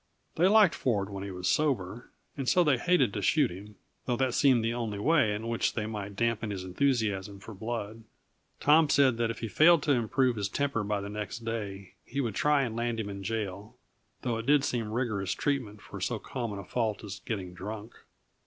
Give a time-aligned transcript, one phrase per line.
[0.33, 3.75] They liked Ford when he was sober, and so they hated to shoot him,
[4.07, 8.03] though that seemed the only way in which they might dampen his enthusiasm for blood.
[8.59, 12.19] Tom said that, if he failed to improve in temper by the next day, he
[12.19, 13.75] would try and land him in jail,
[14.23, 17.93] though it did seem rigorous treatment for so common a fault as getting drunk.